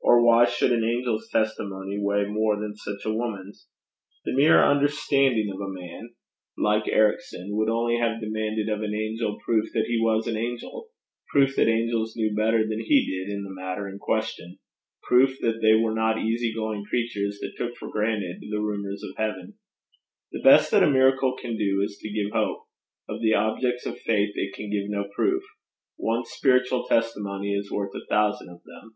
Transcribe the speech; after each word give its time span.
Or 0.00 0.24
why 0.24 0.44
should 0.44 0.70
an 0.70 0.84
angel's 0.84 1.28
testimony 1.32 1.98
weigh 2.00 2.26
more 2.26 2.54
than 2.54 2.76
such 2.76 3.04
a 3.04 3.12
woman's? 3.12 3.66
The 4.24 4.32
mere 4.32 4.62
understanding 4.62 5.50
of 5.52 5.60
a 5.60 5.68
man 5.72 6.10
like 6.56 6.86
Ericson 6.86 7.56
would 7.56 7.68
only 7.68 7.96
have 7.98 8.20
demanded 8.20 8.68
of 8.68 8.80
an 8.82 8.94
angel 8.94 9.40
proof 9.44 9.72
that 9.74 9.86
he 9.86 9.98
was 10.00 10.28
an 10.28 10.36
angel, 10.36 10.90
proof 11.32 11.56
that 11.56 11.66
angels 11.66 12.14
knew 12.14 12.32
better 12.32 12.62
than 12.64 12.78
he 12.78 13.10
did 13.26 13.34
in 13.34 13.42
the 13.42 13.50
matter 13.50 13.88
in 13.88 13.98
question, 13.98 14.58
proof 15.02 15.36
that 15.40 15.58
they 15.60 15.74
were 15.74 15.96
not 15.96 16.16
easy 16.24 16.54
going 16.54 16.84
creatures 16.84 17.40
that 17.40 17.54
took 17.56 17.74
for 17.76 17.90
granted 17.90 18.40
the 18.52 18.60
rumours 18.60 19.02
of 19.02 19.16
heaven. 19.16 19.54
The 20.30 20.42
best 20.42 20.70
that 20.70 20.84
a 20.84 20.88
miracle 20.92 21.36
can 21.36 21.56
do 21.58 21.82
is 21.84 21.98
to 22.00 22.08
give 22.12 22.30
hope; 22.30 22.66
of 23.08 23.20
the 23.20 23.34
objects 23.34 23.84
of 23.86 23.98
faith 23.98 24.30
it 24.36 24.54
can 24.54 24.70
give 24.70 24.88
no 24.88 25.10
proof; 25.12 25.42
one 25.96 26.24
spiritual 26.24 26.84
testimony 26.86 27.52
is 27.56 27.68
worth 27.68 27.92
a 27.96 28.06
thousand 28.08 28.48
of 28.48 28.62
them. 28.62 28.94